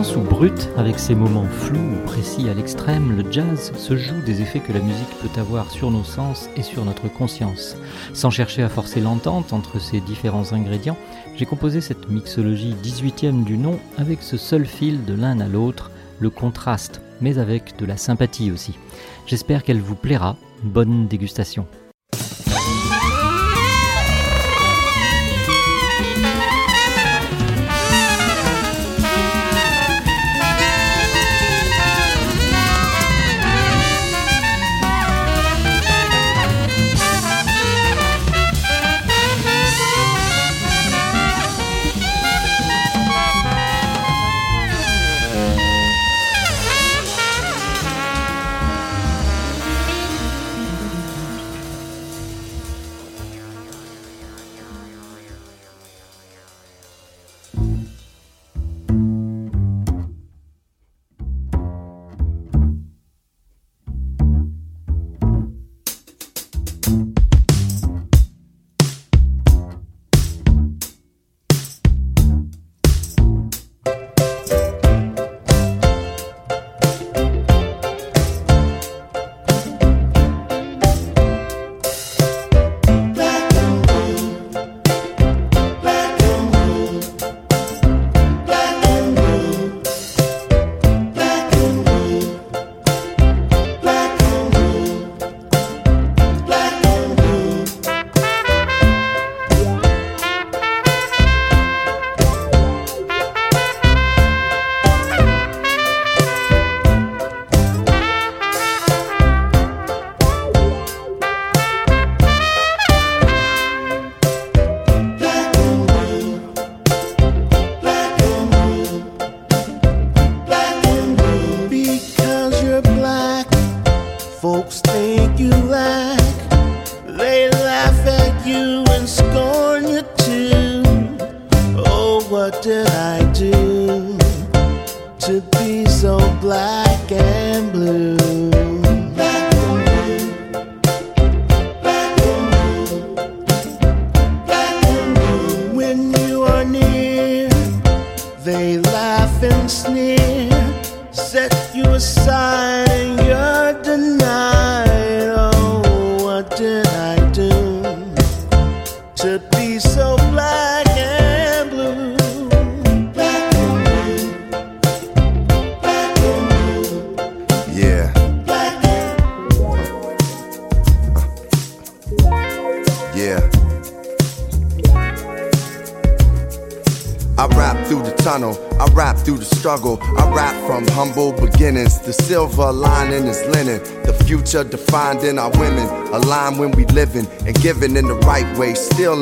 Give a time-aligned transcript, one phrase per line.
[0.00, 4.40] Ou brut, avec ses moments flous ou précis à l'extrême, le jazz se joue des
[4.40, 7.76] effets que la musique peut avoir sur nos sens et sur notre conscience.
[8.14, 10.96] Sans chercher à forcer l'entente entre ces différents ingrédients,
[11.36, 15.90] j'ai composé cette mixologie 18e du nom avec ce seul fil de l'un à l'autre,
[16.18, 18.78] le contraste, mais avec de la sympathie aussi.
[19.26, 20.36] J'espère qu'elle vous plaira.
[20.62, 21.66] Bonne dégustation.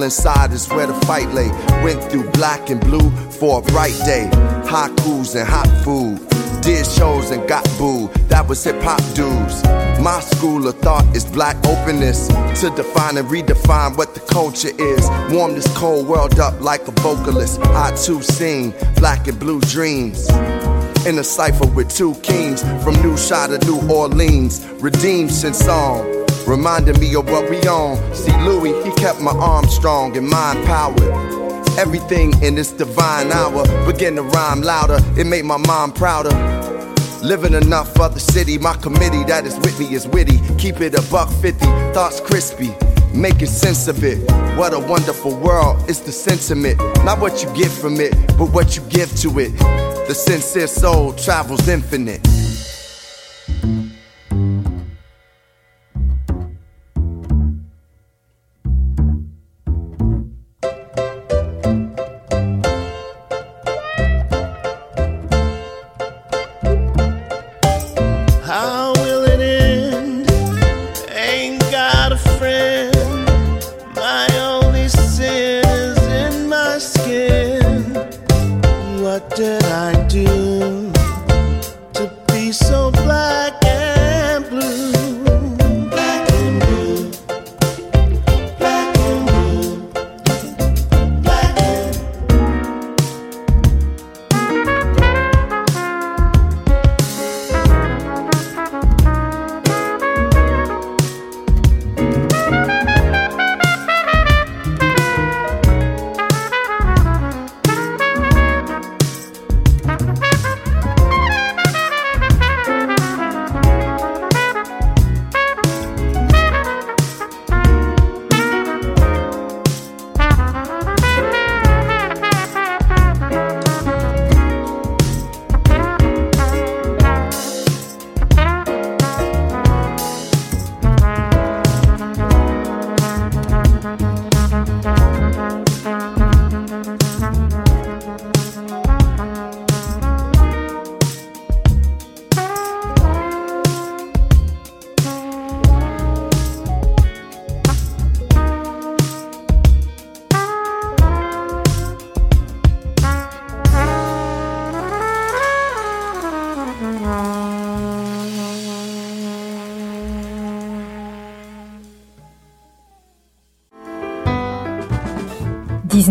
[0.03, 1.49] Inside is where the fight lay.
[1.83, 4.29] Went through black and blue for a bright day.
[4.67, 6.19] Hot cruise and hot food.
[6.63, 8.13] Did shows and got booed.
[8.29, 9.63] That was hip hop dudes.
[10.01, 12.29] My school of thought is black openness
[12.61, 15.09] to define and redefine what the culture is.
[15.33, 17.61] Warm this cold world up like a vocalist.
[17.61, 20.29] I too sing black and blue dreams
[21.07, 26.18] in a cipher with two kings from New Shot to New Orleans, redeemed since song.
[26.47, 27.97] Reminding me of what we own.
[28.15, 31.03] See, Louis, he kept my arm strong and mind powered.
[31.79, 34.99] Everything in this divine hour began to rhyme louder.
[35.17, 36.31] It made my mom prouder.
[37.23, 40.41] Living enough for the city, my committee that is with me is witty.
[40.57, 42.75] Keep it a buck fifty, thoughts crispy,
[43.13, 44.19] making sense of it.
[44.57, 46.79] What a wonderful world, it's the sentiment.
[47.05, 49.57] Not what you get from it, but what you give to it.
[50.09, 52.27] The sincere soul travels infinite.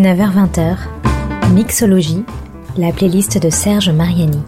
[0.08, 0.78] 19h-20h,
[1.52, 2.24] Mixologie,
[2.78, 4.42] la playlist de Serge Mariani.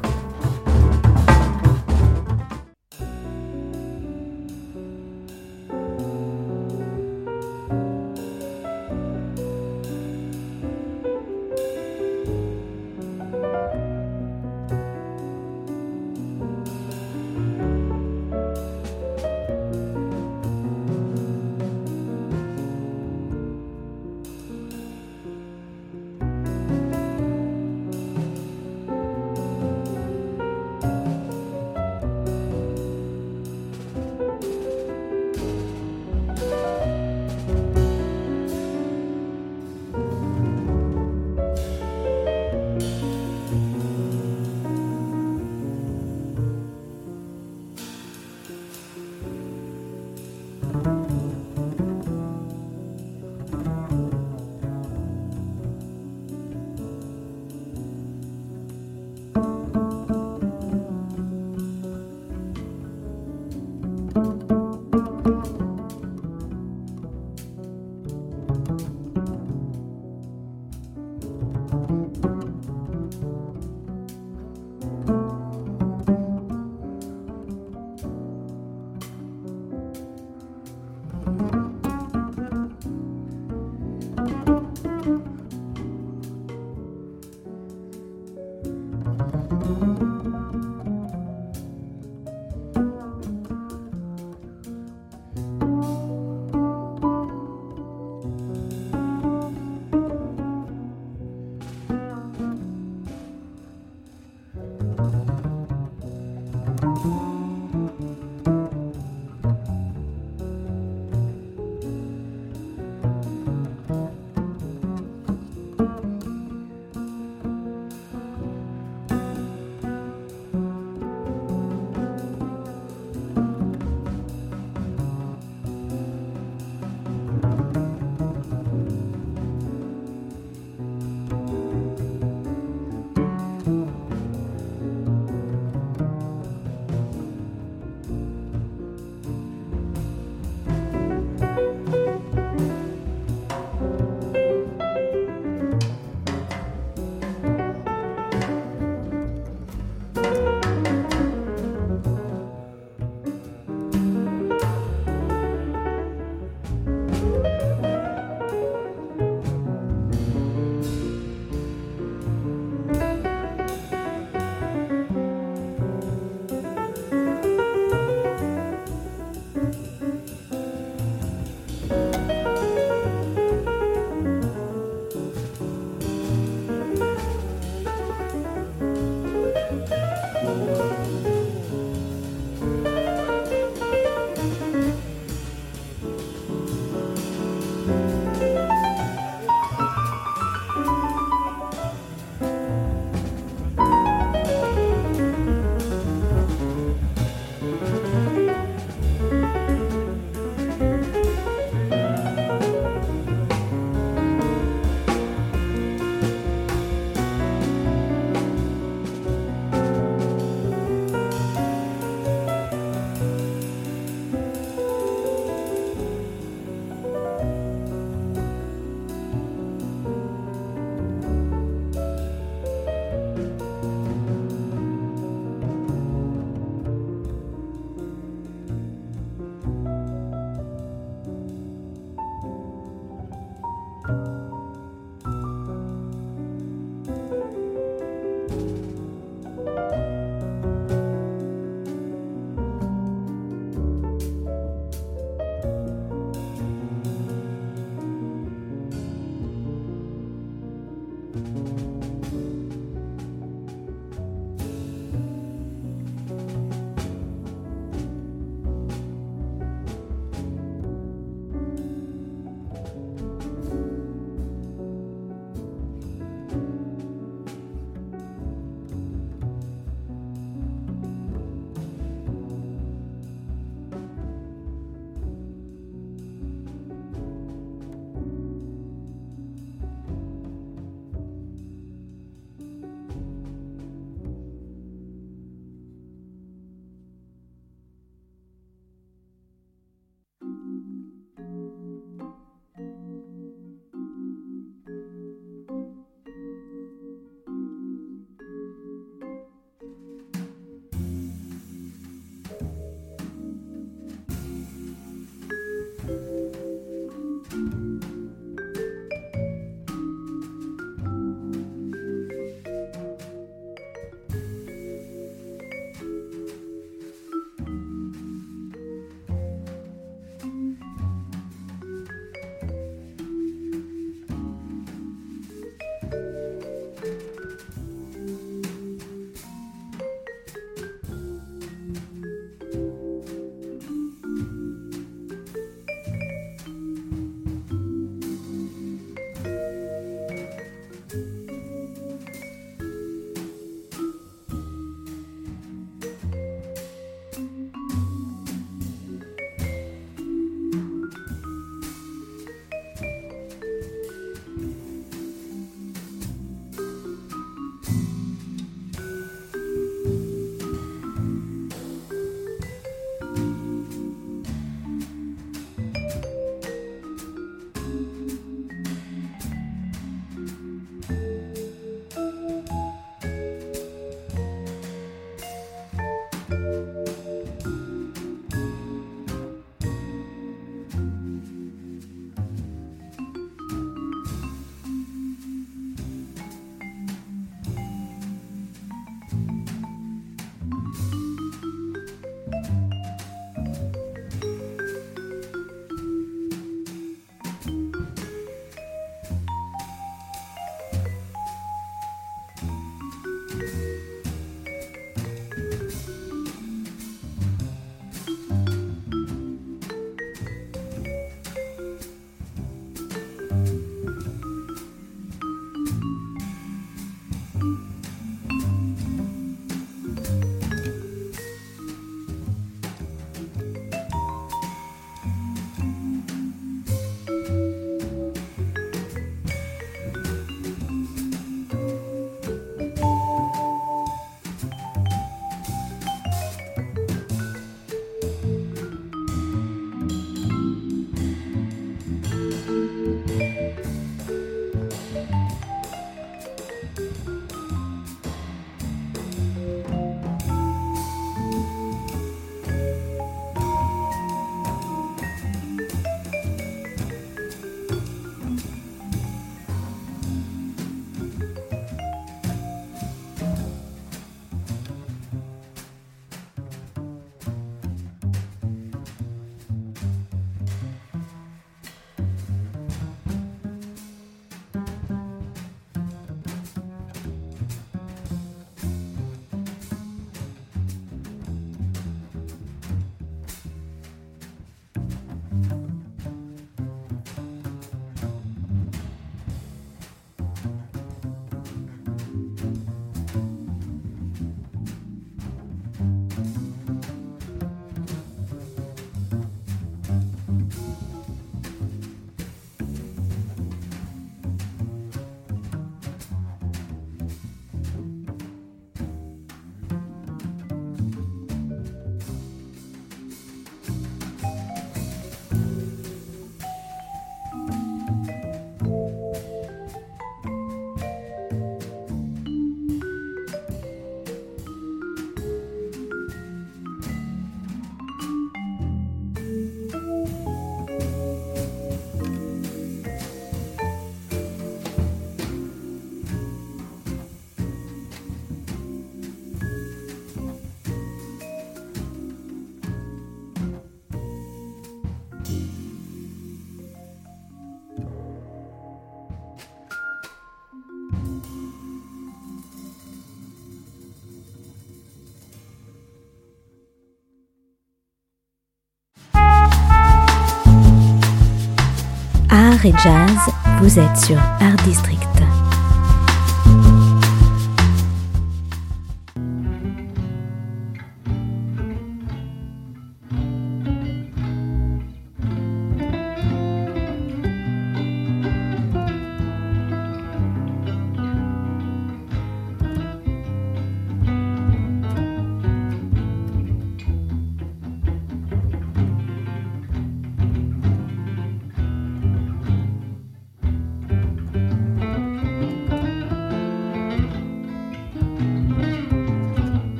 [562.85, 563.37] Et jazz,
[563.81, 565.30] vous êtes sur Art District.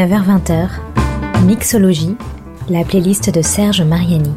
[0.00, 2.16] 19h-20h, Mixologie,
[2.70, 4.32] la playlist de Serge Mariani.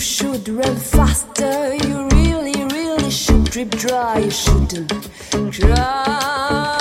[0.00, 1.74] should run faster.
[1.74, 4.18] You really, really should drip dry.
[4.18, 4.92] You shouldn't
[5.50, 6.79] drown.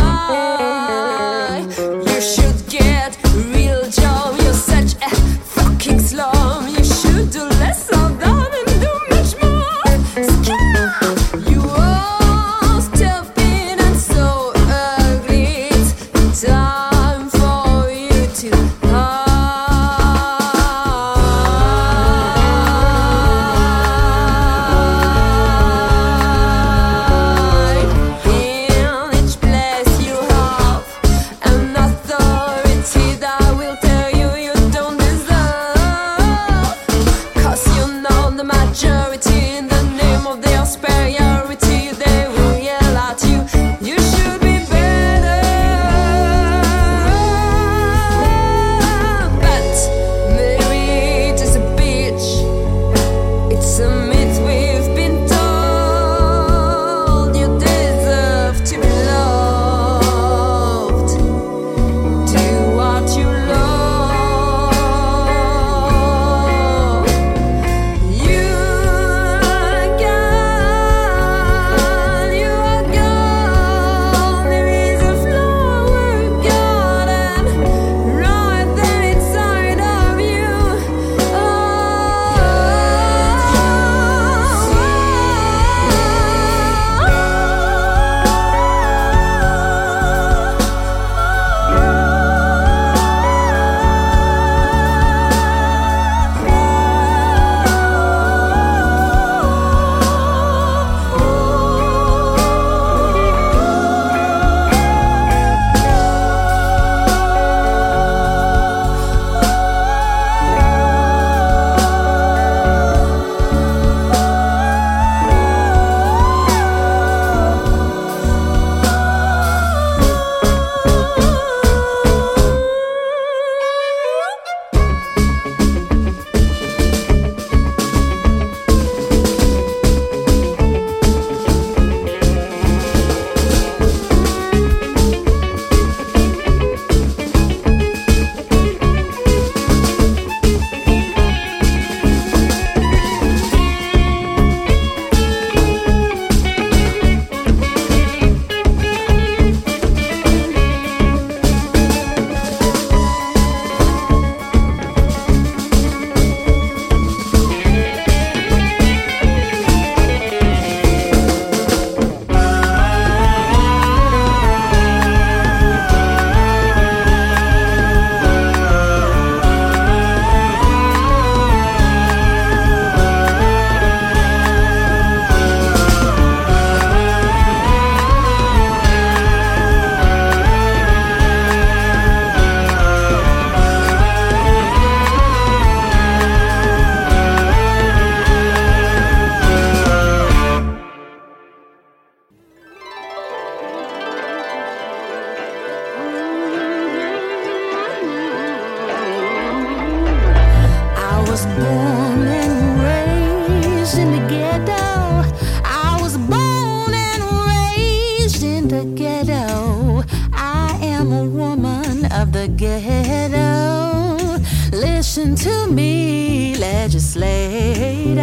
[214.71, 218.21] Listen to me, legislator.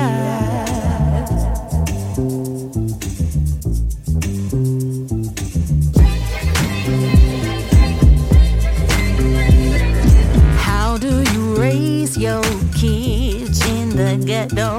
[10.59, 12.43] How do you raise your
[12.75, 14.77] kids in the ghetto?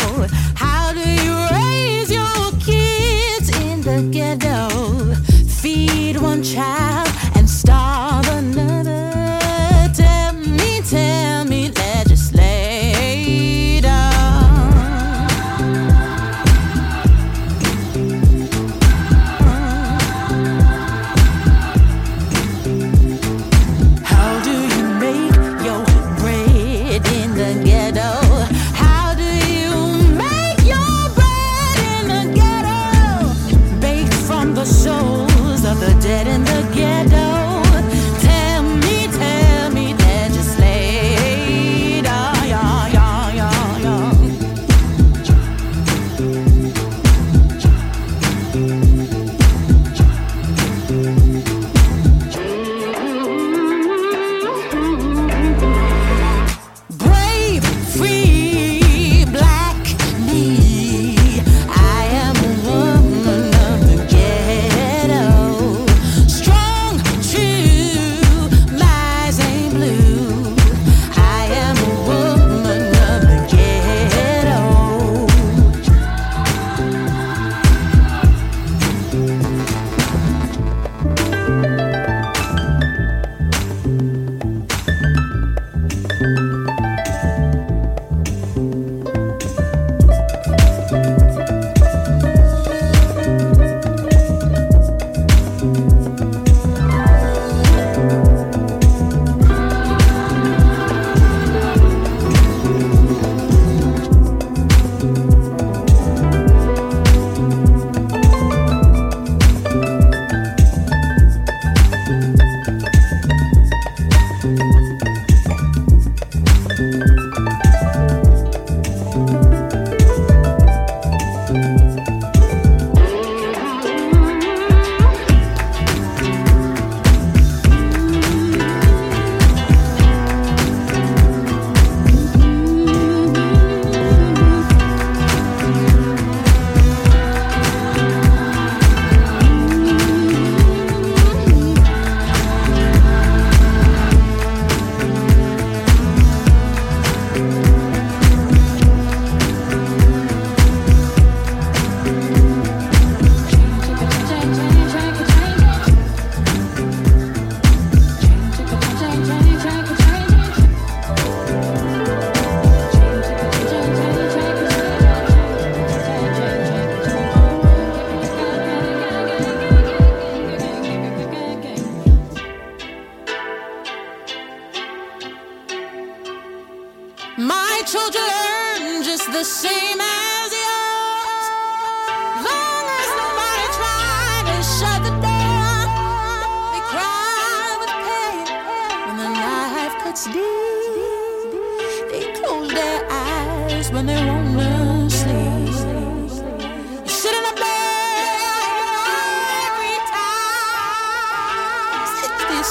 [0.56, 5.14] How do you raise your kids in the ghetto?
[5.62, 6.97] Feed one child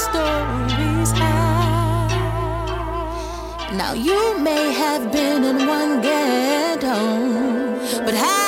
[0.05, 2.11] stories have.
[3.81, 6.99] Now you may have been in one ghetto,
[8.05, 8.46] but how?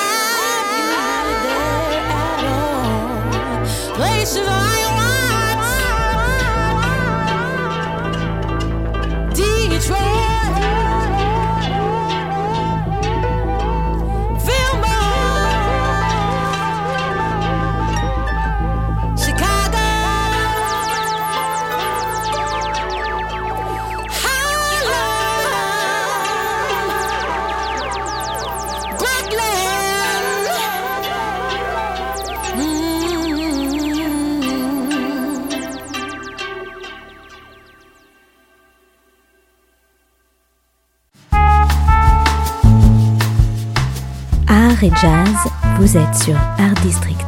[44.97, 45.37] jazz,
[45.79, 47.28] vous êtes sur Art District.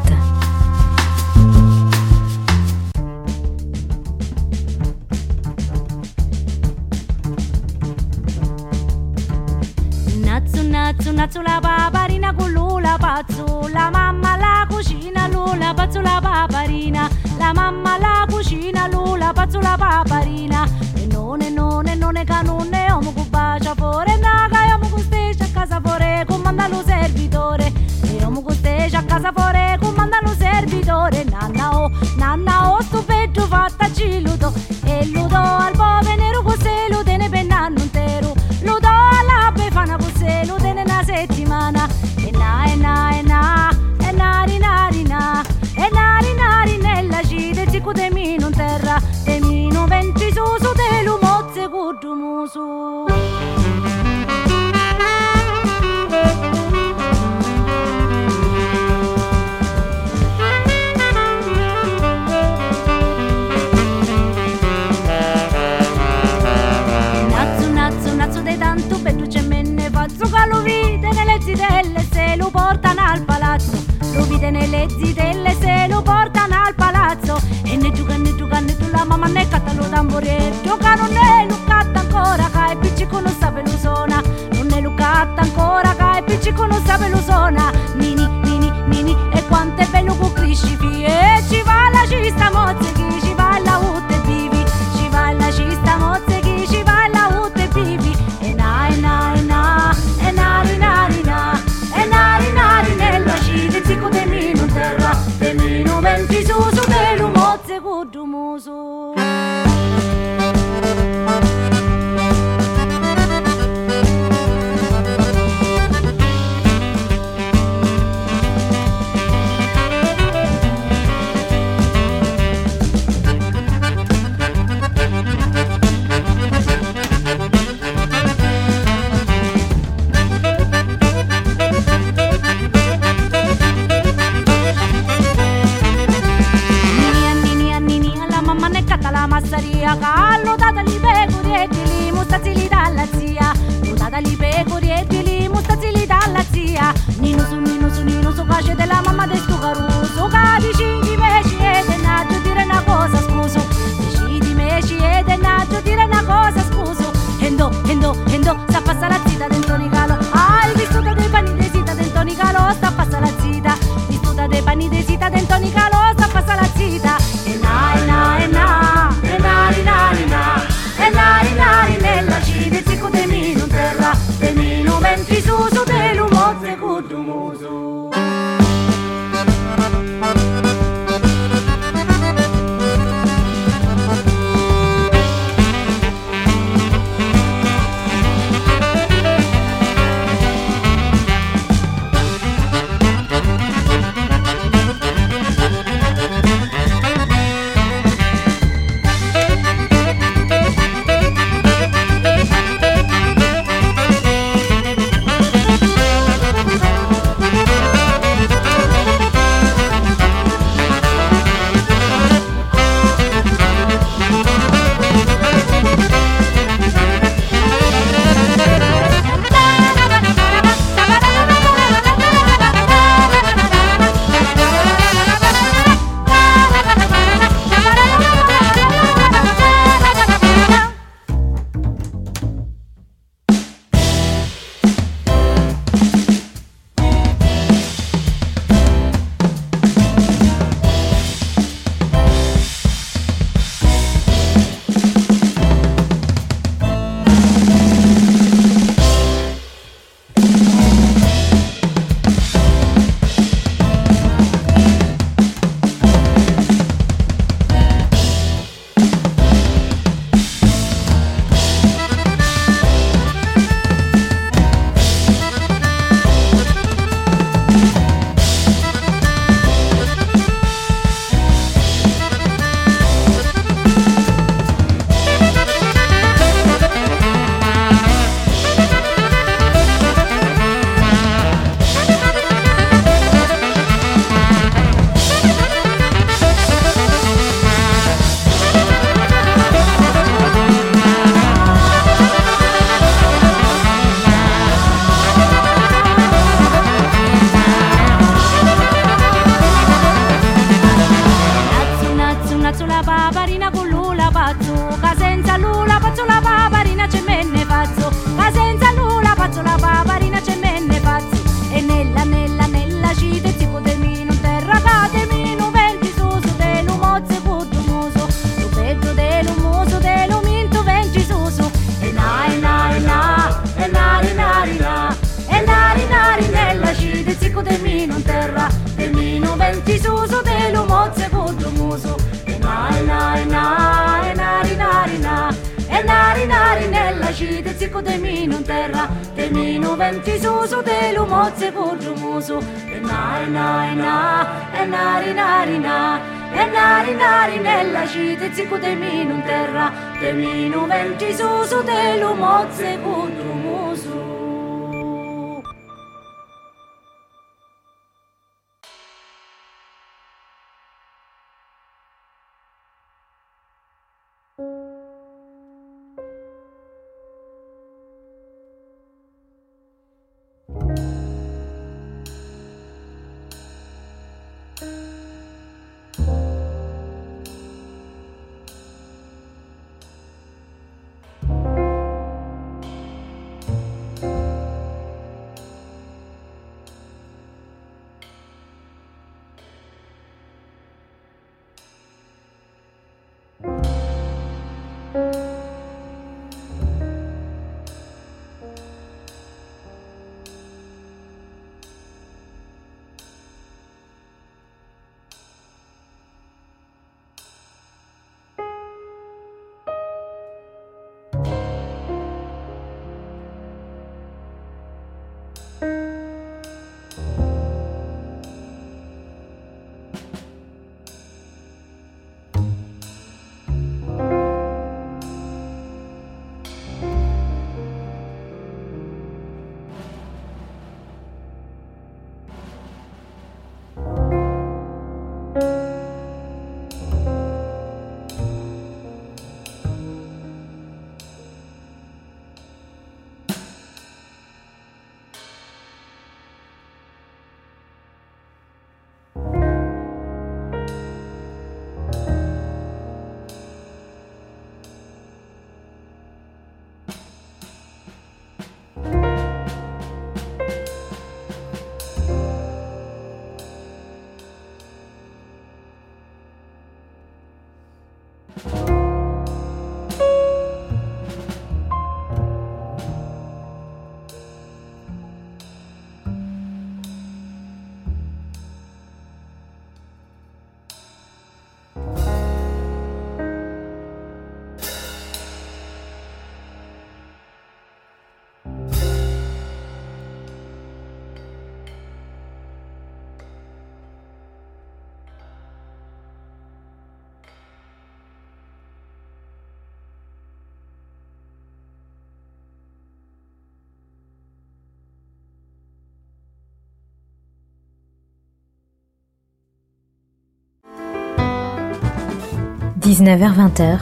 [513.01, 513.99] 19h-20h,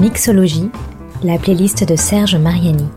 [0.00, 0.70] Mixologie,
[1.22, 2.88] la playlist de Serge Mariani.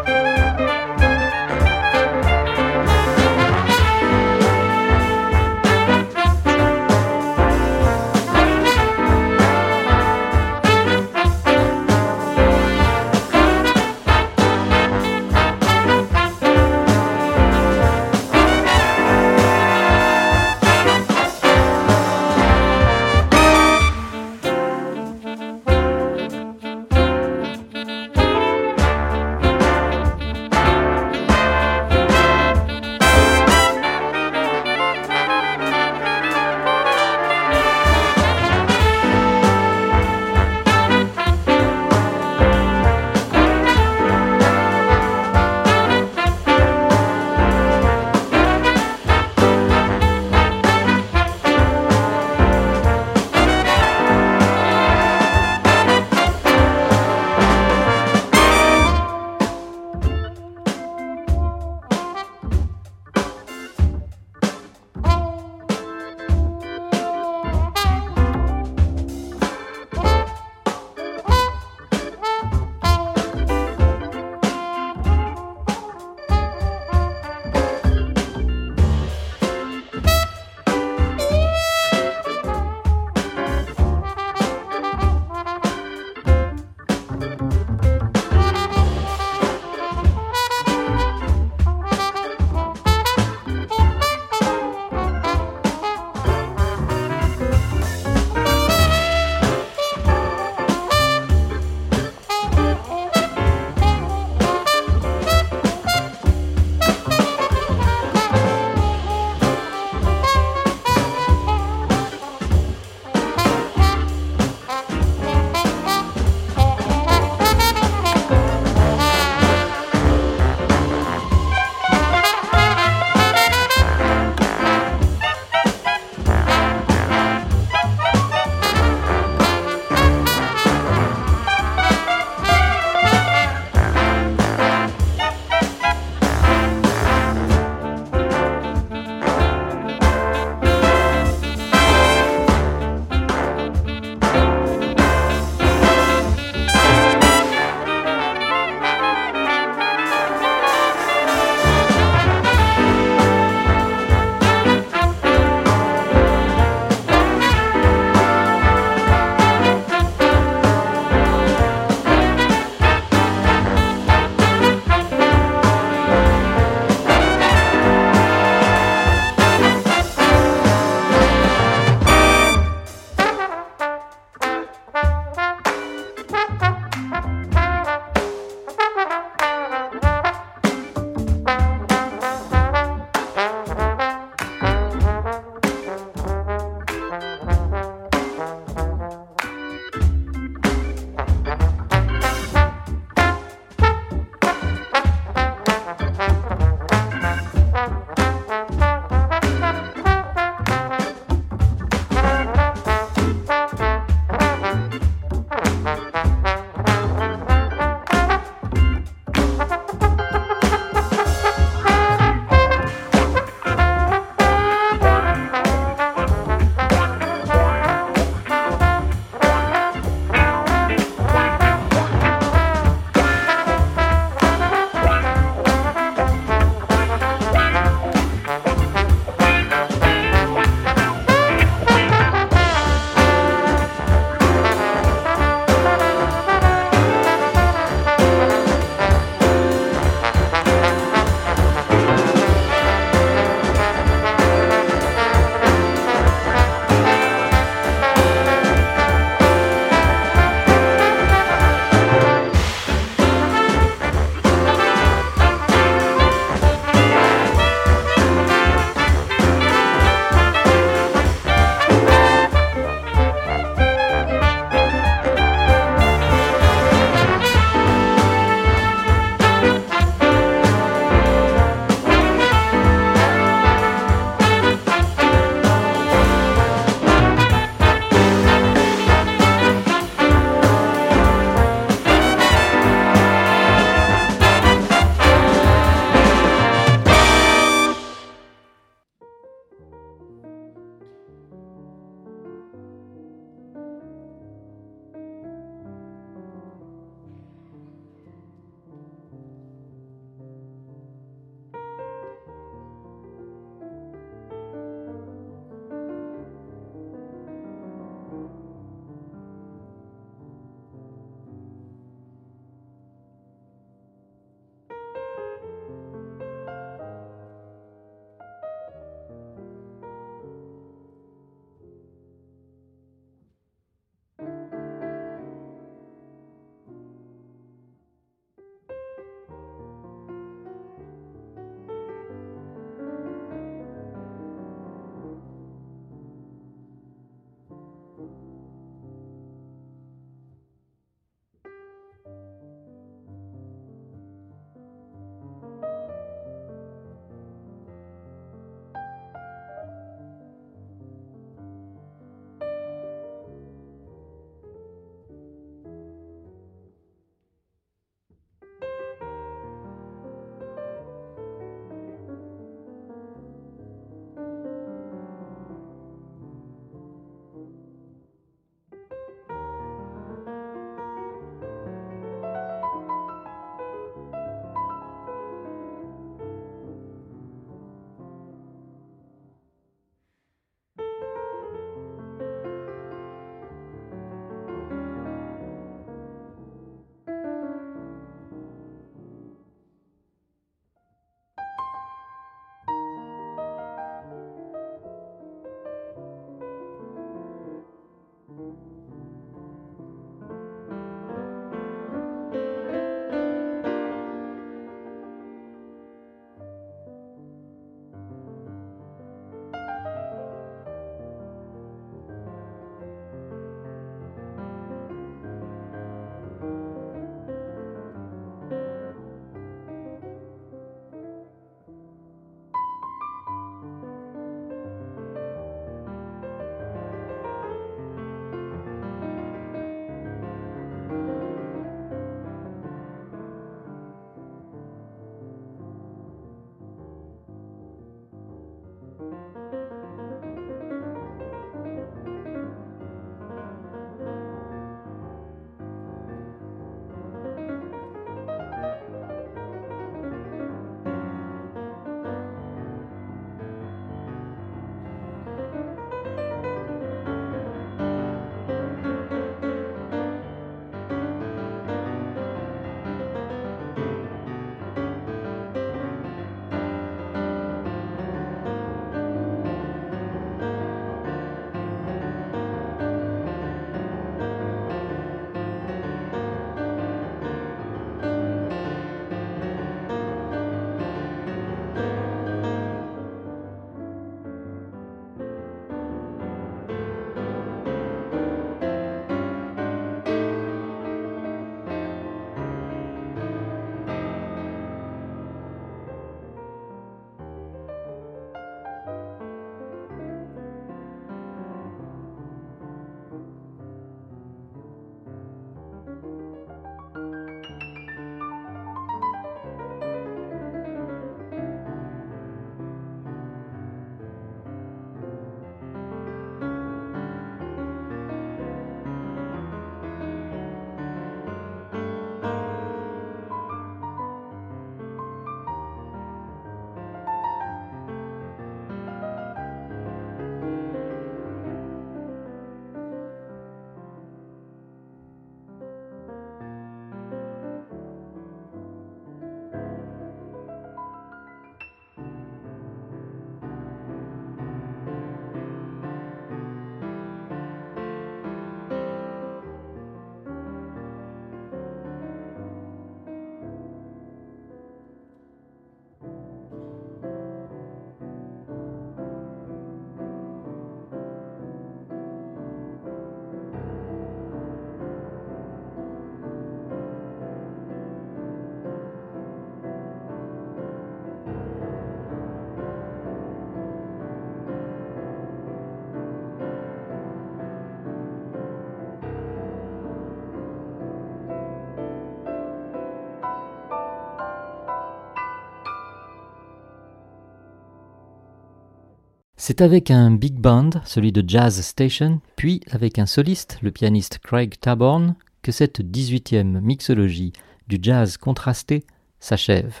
[589.64, 594.40] C'est avec un big band, celui de Jazz Station, puis avec un soliste, le pianiste
[594.40, 597.52] Craig Taborn, que cette 18e mixologie
[597.86, 599.04] du jazz contrasté
[599.38, 600.00] s'achève.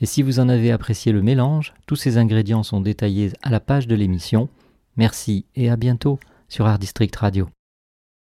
[0.00, 3.60] Et si vous en avez apprécié le mélange, tous ces ingrédients sont détaillés à la
[3.60, 4.48] page de l'émission.
[4.96, 7.50] Merci et à bientôt sur Art District Radio.